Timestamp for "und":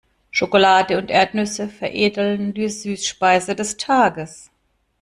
0.97-1.11